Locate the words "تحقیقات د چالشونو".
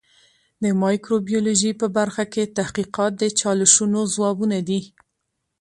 2.57-3.99